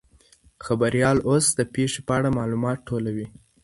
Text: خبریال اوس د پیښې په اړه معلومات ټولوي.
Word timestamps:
خبریال 0.65 1.17
اوس 1.29 1.45
د 1.59 1.61
پیښې 1.73 2.01
په 2.07 2.11
اړه 2.17 2.29
معلومات 2.37 2.79
ټولوي. 2.87 3.27